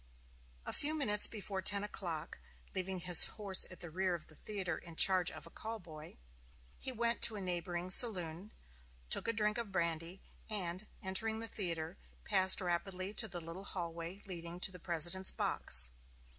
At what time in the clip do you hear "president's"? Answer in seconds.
14.79-15.29